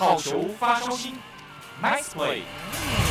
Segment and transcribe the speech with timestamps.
[0.00, 1.14] 好球发烧心
[1.82, 3.09] ，Nice play。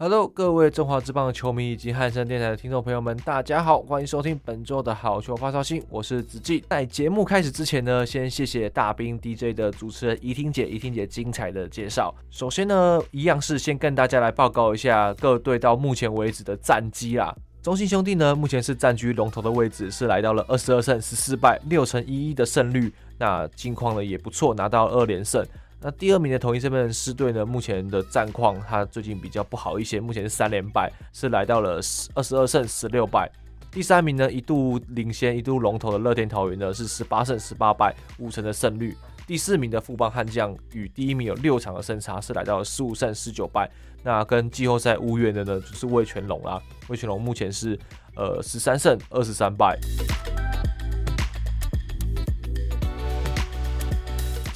[0.00, 6.62] Hello，各位中华职棒的球迷以及汉声电台的听众朋友们，大家好，欢迎收听本周的好球发烧星，我是子季。
[6.70, 12.14] 在节目开始之前呢，先谢谢大兵 DJ 的主持人怡婷姐，怡婷姐精彩的介绍。
[12.30, 17.34] 首先呢，一样是先跟大家来报告一下各队到目前为止的战绩啦。
[17.60, 25.44] 中信兄弟呢，目前是占据龙头的位置，是来到了二十二胜十四败，六成一一的胜率，那近况呢也不错，拿到二连胜。
[25.80, 33.30] 那第二名的统一狮队狮队呢，目前的战况他最近比较不好一些，目前是三连败，是来到了十二十二胜十六败。
[33.70, 38.96] 第三名呢，一度领先、一度龙头的乐天桃园呢，是十八胜十八败，五成的胜率。
[39.24, 43.70] 第四名的富邦悍将与第一名有六场的胜差，是来到了十五胜十九败。
[44.02, 46.60] 那跟季后赛无缘的呢，就是味全龙啦。
[46.88, 47.78] 味全龙目前是
[48.16, 49.78] 呃十三胜二十三败。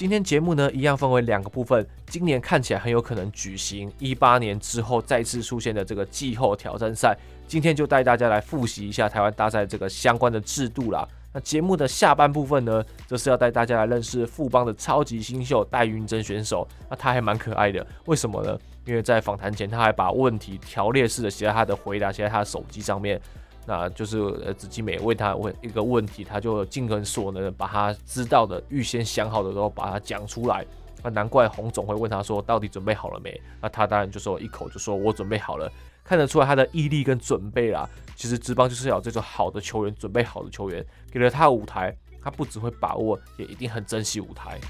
[0.02, 1.86] 今天节目呢，一样分为两个部分。
[2.08, 11.08] 今年看起来很有可能举行一八年之后再次出现的这个季后挑战赛，今天就带大家来复习一下台湾大赛这个相关的制度啦。
[11.32, 16.66] 那节目的下半部分呢，则是要带大家来认识富邦的超级新秀戴云珍选手。
[16.90, 18.58] 那他还蛮可爱的，为什么呢？
[18.84, 23.20] 因为在访谈前，他还把问题条列式的写在他的回答，写在他的手机上面。
[23.64, 30.66] 那就是呃，子基美问他问一个问题，他就尽可所能把他知道的、预先想好的都把它讲出来。
[31.04, 33.40] 那难怪洪总会问他说，到底准备好了没？
[33.60, 35.70] 那他当然就说一口就说我准备好了，
[36.04, 37.88] 看得出来他的毅力跟准备啦。
[38.16, 44.60] 其实职棒就是要有这种好的球员，准备好的球员，给了他舞台，他不只会把握，也一定很珍惜舞台。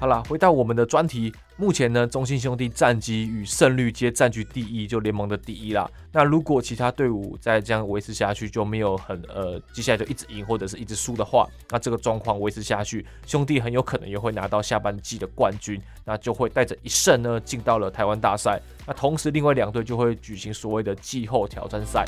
[0.00, 1.32] 好了，回到我们的专题。
[1.60, 5.86] 目前呢，中信兄弟战绩与胜率皆占据第一，就联盟的第一啦。
[6.10, 18.58] 那如果其他队伍再这样维持下去，就没有很呃，接下来就一直赢或者是一直输的话，那这个状况维持下去，兄弟很有可能也会拿到下半季的冠军，那就会带着一胜呢进到了台湾大赛。
[18.86, 22.06] 那同时，另外两队就会举行所谓的季后挑战赛。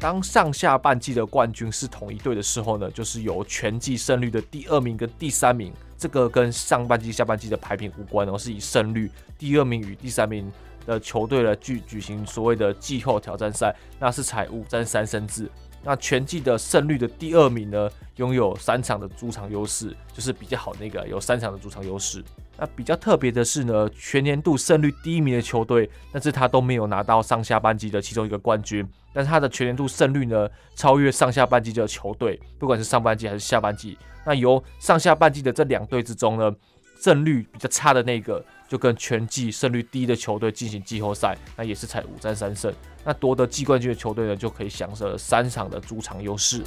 [0.00, 10.50] 当上下半季的冠军是同一队的时候呢，就是由全季胜率的第二名跟第三名，这个跟上半季、下半季的排名无关哦，是以胜率第二名与第三名
[10.86, 15.50] 的球队来举举行所谓的季后挑战赛，那是才五战三胜制。
[15.82, 22.24] 那全季的胜率的第二名呢，拥有三场的主场优势，就是比较好那个有三场的主场优势。
[22.60, 28.86] 那比较特别的是呢，全年度胜率第一名的球队，但是他都没有拿到上下半季的其中一个冠军。
[29.14, 33.96] 但是他的全年度胜率呢，超越上下半季的球队，不管是上半季还是下半季。
[34.26, 36.54] 那由上下半季的这两队之中呢，
[37.02, 42.70] 胜率比较差的那个，就跟全季胜率低的球队进行季后赛，那也是才五战三胜。
[43.02, 46.62] 那夺得季冠军的球队呢，就可以享受三场的主场优势。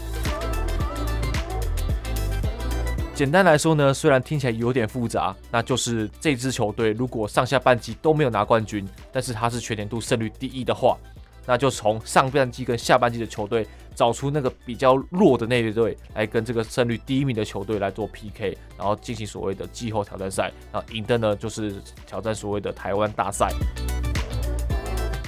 [3.16, 10.98] 简单来说呢，虽然听起来有点复杂，那就是这支球队如果上下半季都没有拿冠军，但是他是全年度胜率第一的话，
[11.46, 21.76] 那就从上半季跟下半季的球队找出那个比较弱的那一队来跟这个胜率第一名的球队来做 PK，然后进行所谓的季后挑战赛，然后赢的呢就是
[22.08, 23.48] 挑战所谓的台湾大赛。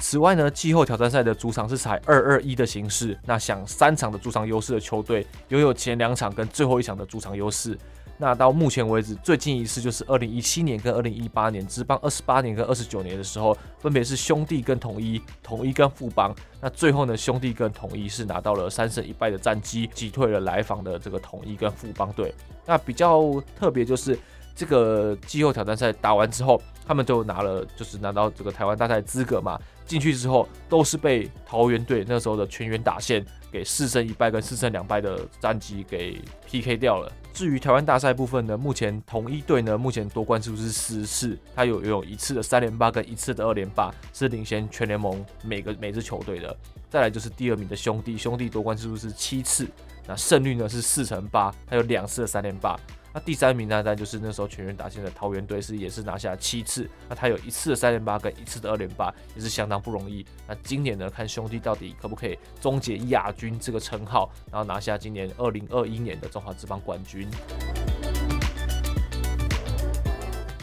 [0.08, 7.76] 此外呢，季后挑战赛的主场是采二二一的形式，那想三场的主场优势的球队拥有前两场跟最后一场的主场优势。
[8.20, 16.32] 那到目前为止，最近一次就是二零一七年跟二零一八年，职棒二十八年跟二十九年的时候，分别是兄弟跟统一，统一跟富邦。
[16.62, 22.32] 那最后呢，兄弟跟统一是拿到了三胜一败的战绩，击退了来访的这个统一跟富邦队。
[22.64, 24.18] 那比较特别就是
[24.56, 29.60] 这个季后挑战赛打完之后，他们就拿了就是拿到这个台湾大赛资格嘛。
[29.86, 37.12] 进去之后都是被桃园队那时候的全员打线给四胜一败跟四胜两败的战绩给 PK 掉了。
[37.32, 46.58] 至于台湾大赛部分呢，目前统一队呢目前夺冠数是十次，他有有一次的三连霸跟一次的二连霸，是领先全联盟每个每支球队的。
[46.90, 49.68] 再来就是第二名的兄弟，兄弟夺冠数是七次，
[50.08, 52.76] 那胜率呢是四成八，他有两次的三连霸。
[53.16, 56.85] 那第三名呢，那就是那时候全员打线的桃园队，是也是拿下七次。
[57.08, 60.26] 那他有一次的三连八跟一次的二连八，也是相当不容易。
[60.46, 67.26] 那今年呢，看兄弟到底可不可以终结亚军这个称号，然后拿下今年二零二一年的中华职棒冠军。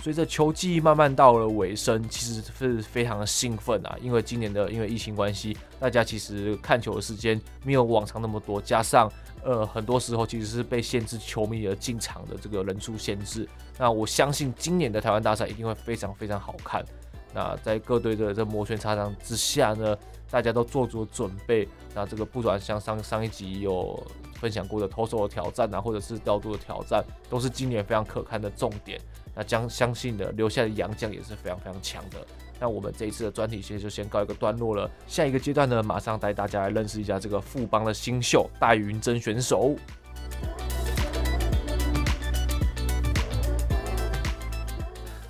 [0.02, 9.08] 随着球季慢慢到了尾声，其实是非常的兴奋啊，因为今年的因为疫情关系，大家其实看球的时间没有往常那么多，加上
[9.44, 13.49] 呃很多时候其实是被限制球迷的进场的这个人数限制。
[13.78, 16.84] 那我相信今年的台湾大赛一定会非常非常好看。
[17.34, 19.96] 那在各队的这摩拳擦掌之下呢，
[20.31, 21.67] 大家都做足了准备。
[21.94, 24.02] 那这个不管像上上一集有
[24.34, 29.00] 分享过的投手的挑战啊，或者是调度的挑战，都是今年非常可看的重点。
[29.34, 32.19] 那将相信的留下的洋将也是非常非常强的。
[32.61, 34.88] 那我们这一次的专题其实就先告一个段落了。
[35.06, 39.75] 下一个阶段呢，马上带大家来认识一下这个富邦的新秀戴云珍选手。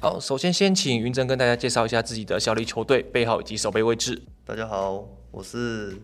[0.02, 4.20] 好，首先先请云珍跟大家介绍一下自己的效力球队、背号以及守备位置。
[4.44, 5.96] 大家好，我是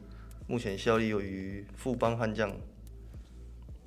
[0.47, 2.49] 目前效力于富邦悍将，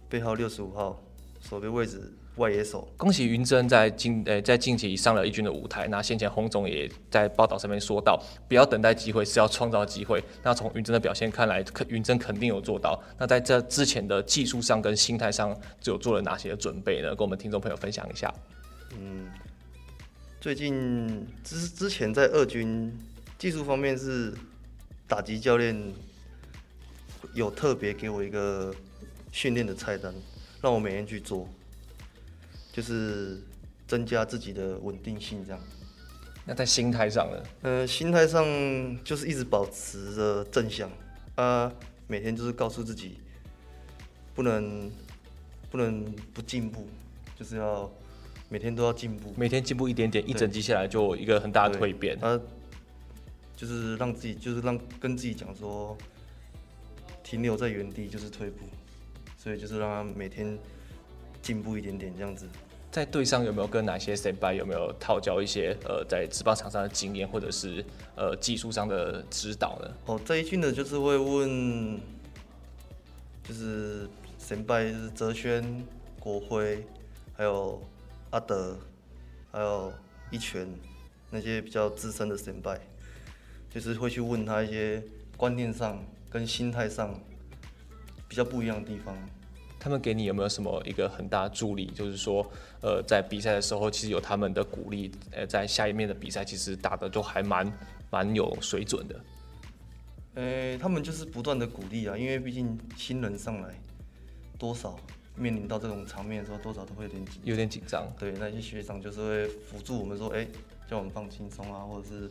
[0.09, 1.01] 背号六十五号，
[1.39, 2.11] 守备位置。
[2.35, 5.87] 外野手，恭喜云珍在近呃在近期上了一军的舞台。
[5.87, 10.21] 那先前洪总也在报道上面说到，不要等待机会，是要创造机会。
[10.43, 13.01] 那从云珍的表现看来，云珍肯定有做到。
[13.17, 17.15] 那在这之前的技术上跟心态上，就有做了哪些准备呢？
[17.15, 18.33] 跟我们听众朋友分享一下。
[18.99, 19.29] 嗯，
[20.41, 22.91] 最近之之前在二军
[23.37, 24.33] 技术方面是
[25.07, 25.79] 打击教练
[27.35, 28.73] 有特别给我一个
[29.31, 30.11] 训练的菜单，
[30.59, 31.47] 让我每天去做。
[32.73, 33.39] 就是
[33.85, 35.61] 增加自己的稳定性，这样。
[36.43, 37.43] 那在心态上呢？
[37.61, 38.43] 呃，心态上
[39.03, 40.89] 就是一直保持着正向，
[41.35, 41.71] 啊，
[42.07, 43.19] 每天就是告诉自己，
[44.33, 44.89] 不能
[45.69, 46.03] 不能
[46.33, 46.87] 不进步，
[47.37, 47.91] 就是要
[48.51, 52.19] 每天都要进步，每天进步一点点，一整季下来就一个很大的蜕变。
[52.19, 52.39] 他，
[53.55, 55.97] 就是让自己，就是让跟自己讲说，
[57.23, 58.65] 停留在原地就是退步，
[59.37, 60.55] 所以就是让他每天。
[61.43, 62.47] 进步一点点这样子，
[62.91, 67.83] 在队上有没有跟哪些先辈有没有套教一些呃在职棒场上的经验或者是
[68.15, 69.91] 呃技术上的指导呢？
[70.05, 71.99] 哦，这一句呢就是会问，
[73.43, 74.07] 就是
[74.37, 75.83] 先辈是哲轩、
[76.19, 76.85] 国辉，
[77.33, 77.81] 还有
[78.31, 78.77] 阿德，
[79.51, 79.93] 还有
[80.29, 80.67] 一拳
[81.29, 82.77] 那些比较资深的先辈，
[83.69, 85.03] 就是会去问他一些
[85.37, 87.13] 观念上跟心态上
[88.27, 89.15] 比较不一样的地方。
[89.77, 91.87] 他们给你有没有什么一个很大的助力？
[91.87, 92.49] 就是说，
[92.81, 97.69] 呃，在比赛的时候，其实有他们的鼓励，呃，在下一面的比赛，其实打的就还蛮
[98.09, 99.19] 蛮有水准的。
[100.35, 103.73] 呃、欸，他们就是不断的鼓励啊，因为毕竟新人上来，
[104.57, 104.97] 多少
[105.41, 108.07] 面临到这种场面的时候，多少都会有点紧，有点紧张。
[108.19, 110.47] 对，那些学长就是会辅助我们说，哎、欸，
[110.87, 112.29] 叫我们放轻松啊，或者是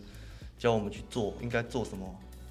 [0.57, 2.07] 教我们去做应该做什么，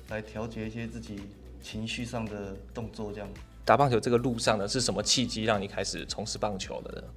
[0.10, 1.22] 来调节一些自己
[1.64, 3.30] 情绪上的动作，这样。
[3.64, 7.08] 打棒球这个路上呢，是什么契机让你开始从事棒球的呢？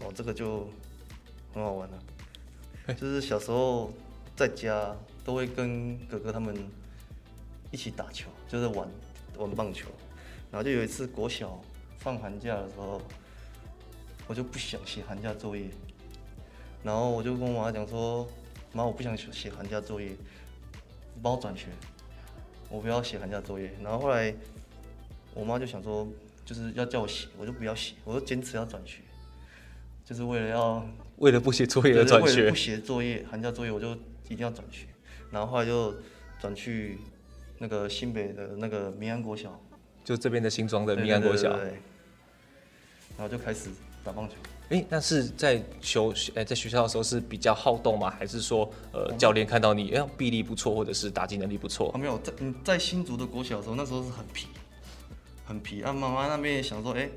[0.00, 0.66] 哦，这个就
[1.52, 3.92] 很好玩了，就是小时候
[4.34, 6.56] 在家都会跟哥哥他们
[7.70, 8.88] 一起打球，就是玩
[9.36, 9.88] 玩棒球。
[10.50, 11.60] 然后就有一次国小
[11.98, 13.00] 放寒假的时候，
[14.26, 15.68] 我就不想写寒假作业，
[16.82, 18.26] 然后我就跟我妈讲说
[18.72, 20.16] ：“妈，我不想写写寒假作业，
[21.22, 21.66] 帮我转学，
[22.68, 24.34] 我不要写寒假作业。”然后后来。
[25.34, 26.08] 我妈就想说，
[26.44, 29.02] 就是要叫我写，我就不要写，我就坚持要转学，
[30.04, 30.84] 就是为了要
[31.18, 33.92] 为了不写作业而转学，不写作业，寒假作业我就
[34.24, 34.86] 一定要转学，
[35.30, 35.94] 然后后来就
[36.40, 36.98] 转去
[37.58, 39.60] 那个新北的那个民安国小，
[40.08, 41.68] 就这边的新庄的明安国小，然
[43.18, 43.68] 后就开始
[44.02, 44.36] 打棒球。
[44.70, 48.08] 哎、欸，那是在学诶、欸，在学校的时候是比较好动吗？
[48.08, 51.90] 还是说呃教练看到你哎臂力不错，或者是打击能力不错？
[51.90, 54.46] 啊，没有，在嗯在新竹的国小的时候，那时候是很皮。
[55.44, 55.92] 很皮啊！
[55.92, 57.10] 妈妈那边也想说，哎、欸，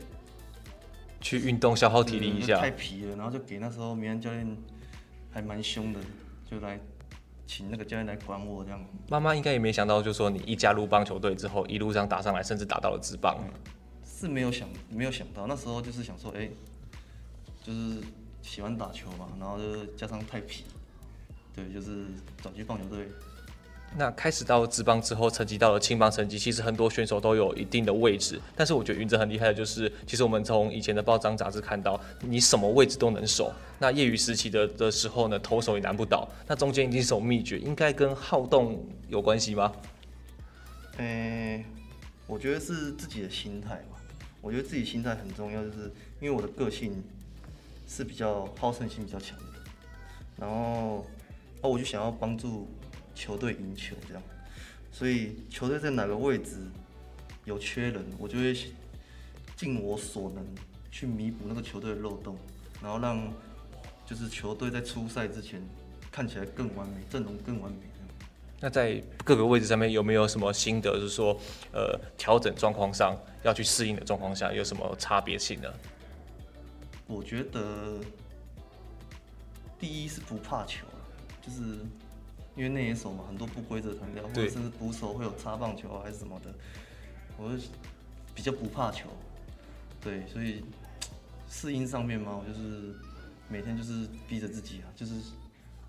[1.22, 2.60] 去运动消耗体力一下。
[2.60, 4.58] 太皮了，然后就给那时候明安教练
[5.32, 6.00] 还蛮凶的，
[6.50, 6.78] 就来
[7.46, 8.80] 请那个教练来管我这样。
[9.10, 13.38] 妈妈应该也没想到，就说你一加入棒球队之后，一路上打上来，甚至打到了职棒。
[14.04, 16.52] 是没有想，没有想到，那时候就是想说，哎、欸，
[17.64, 18.02] 就是
[18.42, 20.64] 喜欢打球嘛，然后就加上太皮，
[21.56, 22.06] 对，就是
[22.42, 23.08] 转去棒球队。
[23.98, 28.40] 那开始到职棒之后，成绩到了青棒成绩，其实很多选手都有一定的位置。
[28.56, 33.54] 但是我觉得云珍很厉害的就是，其实我们从以前的报章杂志看到，你什么位置都能守。
[33.80, 36.26] 那业余时期的的时候呢，投手也难不倒。
[36.48, 39.74] 那中间一定是有秘诀，应该跟好动有关系吗？
[40.98, 41.62] 嗯、
[42.28, 44.00] 我觉得是自己的心态吧。
[44.40, 47.04] 我觉得自己心态很重要，就是因为我的个性
[47.90, 49.46] 是比较好胜心比较强的。
[50.38, 51.06] 然后，
[51.60, 52.70] 哦，我就想要帮助。
[53.14, 54.24] 球队赢球这样，
[54.92, 56.58] 所以球队在哪个位置
[57.46, 58.56] 有缺人，我就会
[59.56, 60.46] 尽我所能
[60.92, 62.38] 去弥补那个球队的漏洞，
[62.82, 63.32] 然后让
[64.06, 65.62] 就是球队在出赛之前
[66.12, 67.78] 看起来更完美，阵容更完美。
[68.64, 70.94] 那在各个位置上面有没有什么心得？
[70.94, 71.36] 就是说，
[71.74, 75.74] 呃，调整状况上要去适应的状况下有什么差别性呢？
[77.08, 78.00] 我觉得
[79.80, 80.86] 第一是不怕球，
[81.42, 81.80] 就是
[82.62, 86.54] 因为内野手嘛，很多不规则弹跳，或者是捕手会有擦棒球啊还是什么的，
[87.38, 87.64] 我就
[88.36, 89.08] 比较不怕球。
[90.00, 90.64] 对，所以
[91.50, 92.94] 适应上面嘛，我就是
[93.50, 95.14] 每天就是逼着自己啊，就是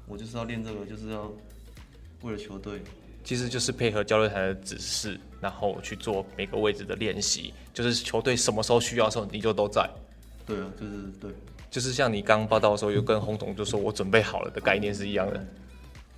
[0.07, 1.31] 我就是要练这个，就是要。
[2.23, 2.81] 为了球队，
[3.25, 7.53] 其实就是配合教练台的指示，然后去做每个位置的练习。
[7.75, 9.91] 就是球队什么时候需要的时候，你就都在。
[10.47, 11.33] 对啊，就是对，
[11.69, 15.45] 就是像你刚报道的时候，有跟洪总就说我准备好了的概念是一样的。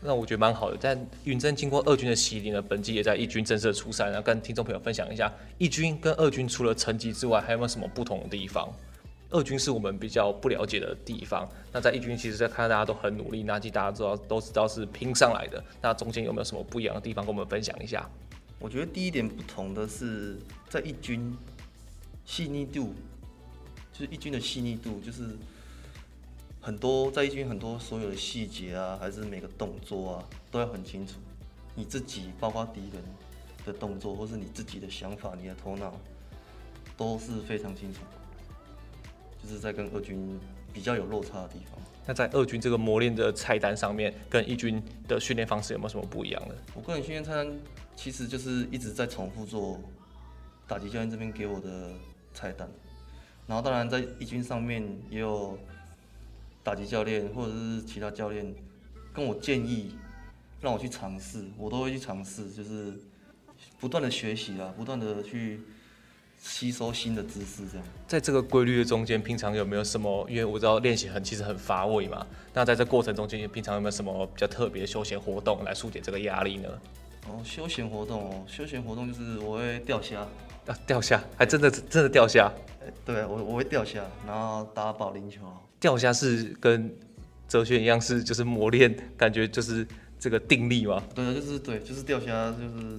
[0.04, 0.76] 那我觉得蛮好的。
[0.78, 8.70] 但云臻经过二军的洗礼呢，本季也在一军正式出赛，然后跟听众朋友分享一下，一军跟二军除了成绩之外，还有没有什么不同的地方？
[9.30, 18.08] 二军是我们比较不了解的地方，那在一军其实，在看到大家都很努力，那其实大家知道都知道是拼上来的，那中间有没有什么不一样的地方，跟我们分享一下？
[18.60, 20.36] 我觉得第一点不同的是，
[20.68, 21.36] 在一军
[22.24, 22.94] 细腻度，
[23.92, 25.22] 就是一军的细腻度，就是
[26.64, 31.16] 很多在一军很多所有的细节啊，还是每个动作啊，都要很清楚，
[31.74, 33.04] 你自己包括敌人
[33.66, 35.94] 的动作，或是你自己的想法，你的头脑
[36.96, 38.00] 都是非常清楚。
[39.42, 40.40] 就是在跟二军
[40.72, 41.78] 比较有落差的地方。
[42.06, 46.56] 那在二军这个磨练的菜单上面，跟一军的训练方式有没有什么不一样的？
[46.74, 47.46] 我个人训练菜单
[47.94, 49.78] 其实就是一直在重复做
[50.66, 51.90] 打击教练这边给我的
[52.32, 52.66] 菜单，
[53.46, 55.58] 然后当然在一军上面也有
[56.64, 58.52] 打击教练或者是其他教练
[59.12, 59.96] 跟我建议，
[60.60, 62.94] 让我去尝试，我都会去尝试，就是
[63.78, 65.60] 不断的学习啊，不断的去。
[66.36, 67.86] 吸收新的知识，这样。
[68.06, 70.26] 在这个规律的中间，平常有没有什么？
[70.28, 72.26] 因为我知道练习很其实很乏味嘛。
[72.52, 76.68] 那在这过程中间，平常有没有什么比较特别的休闲活动来疏解这个压力呢？
[77.28, 80.28] 哦，休闲活动哦，休闲活动就是我会钓虾。
[80.66, 82.50] 啊，掉虾，还真的真的掉虾？
[83.04, 85.40] 对，我我会钓虾，然后打保龄球。
[85.78, 86.94] 钓虾是跟
[87.48, 89.86] 哲学一样，是就是磨练，感觉就是
[90.18, 91.02] 这个定力嘛？
[91.14, 92.98] 对，就是对，就是钓虾，就是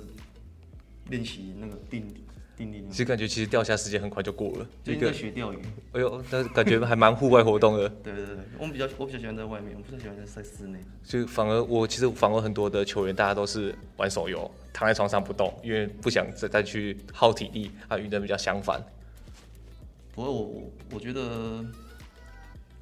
[1.09, 2.24] 练习那个定力。
[2.57, 5.57] 其实感觉其实钓虾时间很快就过了，就一个学钓鱼。
[5.91, 7.89] 哎呦，但是感觉还蛮户外活动的。
[8.01, 10.79] 对对对，我们比较我比较喜欢在外面，我不太喜欢在室内。
[11.03, 17.71] 就反而我其实访问很多的球员，大家都是玩手游，躺在床上不动，因为不想再再去耗体力。
[17.89, 18.81] 啊，与人比较相反。
[20.13, 21.65] 不过我我觉得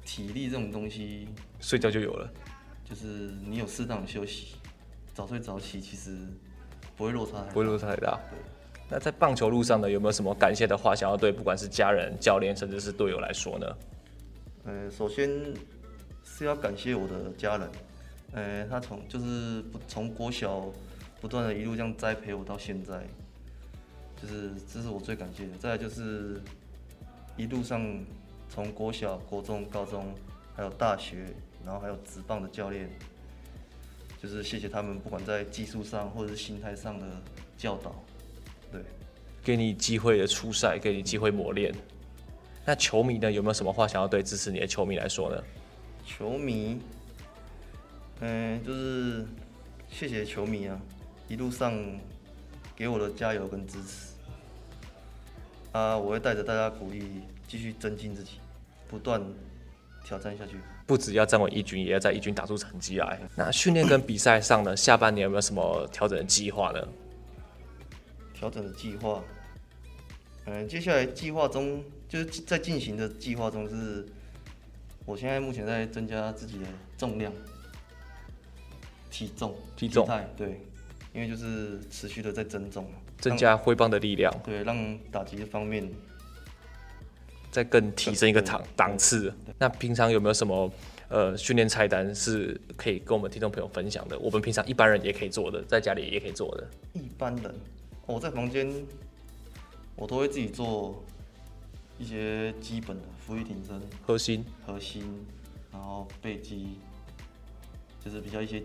[0.04, 1.26] 体力这种东西，
[1.60, 2.32] 睡觉就有了，
[2.88, 4.54] 就是你有适当的休息，
[5.12, 6.16] 早睡早起，其实
[6.96, 8.20] 不会落差，不会落差太大。
[8.30, 8.38] 对。
[8.90, 13.76] 那在棒球路上呢，有没有什么感谢的话想要对不管是家人、教练，甚至是队友来说呢？
[14.64, 15.28] 呃，首先
[16.22, 17.70] 是要感谢我的家人，
[18.32, 20.70] 呃，他从就是不从国小
[21.20, 23.02] 不断的一路这样栽培我到现在，
[24.20, 25.56] 就是这是我最感谢的。
[25.58, 26.40] 再来就是
[27.36, 27.82] 一路上
[28.48, 30.14] 从国小、国中、高中，
[30.54, 31.26] 还有大学，
[31.64, 32.88] 然后还有职棒的教练，
[34.22, 37.06] 就是谢谢他们，不管在技术上或者是心态上的
[37.56, 37.94] 教导。
[38.74, 38.82] 对，
[39.44, 41.72] 给你机会的出赛，给你机会磨练。
[42.64, 43.30] 那球迷呢？
[43.30, 45.40] 有没有什么话想要对支持你的球迷来说呢？
[46.04, 46.80] 球迷，
[48.20, 49.24] 嗯、欸，就是
[49.88, 50.80] 谢谢球迷啊，
[51.28, 51.72] 一路上
[52.74, 54.08] 给我的加油跟支持。
[55.72, 57.04] 啊，我会带着大家鼓励，
[57.46, 58.32] 继续增进自己，
[58.88, 59.22] 不断
[60.04, 60.56] 挑战下去。
[60.86, 63.18] 不只要站稳一军，也要在一军打出成绩来。
[63.36, 64.76] 那训练跟比赛上呢？
[64.76, 66.80] 下半年有没有什么调整的计划呢？
[68.34, 69.22] 调整的计划，
[70.46, 74.04] 嗯，接下来计划中就是在进行的计划中是，
[75.06, 76.66] 我现在目前在增加自己的
[76.98, 77.32] 重量、
[79.10, 80.60] 体重、体重，对，
[81.14, 82.86] 因为就是持续的在增重，
[83.18, 85.88] 增加挥棒的力量，对，让打击的方面
[87.50, 89.32] 再更提升一个档档次。
[89.58, 90.70] 那平常有没有什么
[91.08, 94.18] 呃训练菜单是可以跟我们听众朋友分享的？
[94.18, 96.68] 我们平常一般人也可以做的，在家里也可以做的。
[96.92, 97.54] 一般人。
[98.06, 98.70] 我在房间，
[99.96, 101.02] 我都会自己做
[101.98, 105.02] 一些基本的伏地挺身、核心、核心，
[105.72, 106.78] 然后背肌，
[108.04, 108.62] 就是比较一些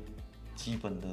[0.55, 1.08] 基本的。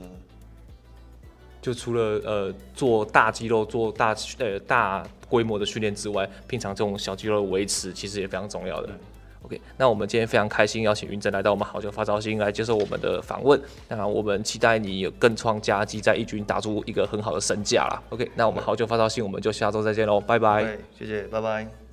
[1.62, 8.98] 就除了呃做大肌肉、做大呃大规模的训练之外，平常这种小肌肉的维持其实也非常重要的。
[9.46, 13.60] OK，那我们今天非常开心邀请云珍来到我们好久发烧星来接受我们的访问。
[13.88, 18.02] 那我们期待你有更创佳绩，在一军打出一个很好的身价啦。
[18.10, 20.76] OK，那我们好久发烧星，我们就下周再见喽，拜拜。
[20.98, 21.85] 谢谢，拜拜。